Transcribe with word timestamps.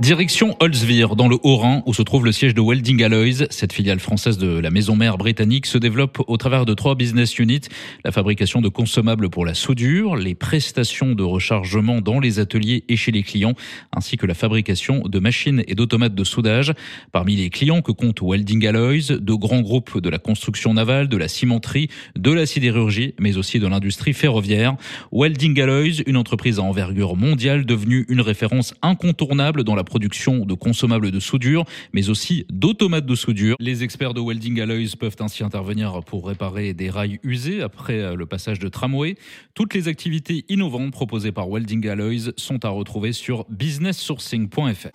Direction 0.00 0.56
Holzwir, 0.60 1.16
dans 1.16 1.26
le 1.26 1.38
Haut-Rhin, 1.42 1.82
où 1.84 1.92
se 1.92 2.02
trouve 2.02 2.24
le 2.24 2.30
siège 2.30 2.54
de 2.54 2.60
Welding 2.60 3.02
Alloys. 3.02 3.48
Cette 3.50 3.72
filiale 3.72 3.98
française 3.98 4.38
de 4.38 4.46
la 4.46 4.70
maison 4.70 4.94
mère 4.94 5.18
britannique 5.18 5.66
se 5.66 5.76
développe 5.76 6.22
au 6.28 6.36
travers 6.36 6.64
de 6.64 6.72
trois 6.72 6.94
business 6.94 7.36
units. 7.36 7.62
La 8.04 8.12
fabrication 8.12 8.60
de 8.60 8.68
consommables 8.68 9.28
pour 9.28 9.44
la 9.44 9.54
soudure, 9.54 10.14
les 10.14 10.36
prestations 10.36 11.16
de 11.16 11.24
rechargement 11.24 12.00
dans 12.00 12.20
les 12.20 12.38
ateliers 12.38 12.84
et 12.88 12.94
chez 12.94 13.10
les 13.10 13.24
clients, 13.24 13.54
ainsi 13.92 14.16
que 14.16 14.24
la 14.24 14.34
fabrication 14.34 15.00
de 15.00 15.18
machines 15.18 15.64
et 15.66 15.74
d'automates 15.74 16.14
de 16.14 16.22
soudage. 16.22 16.74
Parmi 17.10 17.34
les 17.34 17.50
clients 17.50 17.82
que 17.82 17.90
compte 17.90 18.20
Welding 18.22 18.68
Alloys, 18.68 19.18
de 19.18 19.34
grands 19.34 19.62
groupes 19.62 20.00
de 20.00 20.08
la 20.08 20.18
construction 20.18 20.74
navale, 20.74 21.08
de 21.08 21.16
la 21.16 21.26
cimenterie, 21.26 21.88
de 22.14 22.30
la 22.30 22.46
sidérurgie, 22.46 23.14
mais 23.18 23.36
aussi 23.36 23.58
de 23.58 23.66
l'industrie 23.66 24.12
ferroviaire. 24.12 24.76
Welding 25.10 25.60
Alloys, 25.60 26.02
une 26.06 26.16
entreprise 26.16 26.60
à 26.60 26.62
envergure 26.62 27.16
mondiale 27.16 27.66
devenue 27.66 28.06
une 28.08 28.20
référence 28.20 28.74
incontournable 28.80 29.64
dans 29.64 29.74
la 29.74 29.87
production 29.88 30.46
de 30.46 30.54
consommables 30.54 31.10
de 31.10 31.18
soudure, 31.18 31.64
mais 31.92 32.10
aussi 32.10 32.46
d'automates 32.50 33.06
de 33.06 33.14
soudure. 33.16 33.56
Les 33.58 33.82
experts 33.82 34.14
de 34.14 34.20
Welding 34.20 34.60
Alloys 34.60 34.94
peuvent 34.98 35.16
ainsi 35.18 35.42
intervenir 35.42 36.04
pour 36.04 36.28
réparer 36.28 36.74
des 36.74 36.90
rails 36.90 37.18
usés 37.24 37.62
après 37.62 38.14
le 38.14 38.26
passage 38.26 38.60
de 38.60 38.68
tramway. 38.68 39.16
Toutes 39.54 39.74
les 39.74 39.88
activités 39.88 40.44
innovantes 40.48 40.92
proposées 40.92 41.32
par 41.32 41.48
Welding 41.48 41.88
Alloys 41.88 42.32
sont 42.36 42.64
à 42.64 42.68
retrouver 42.68 43.12
sur 43.12 43.44
businesssourcing.fr. 43.48 44.88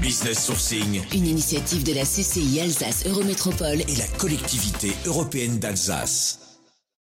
Business 0.00 0.46
Sourcing, 0.46 1.00
une 1.14 1.26
initiative 1.26 1.84
de 1.84 1.94
la 1.94 2.02
CCI 2.02 2.60
Alsace 2.60 3.06
Eurométropole 3.06 3.82
et 3.82 3.96
la 3.96 4.18
collectivité 4.18 4.90
européenne 5.06 5.60
d'Alsace. 5.60 6.41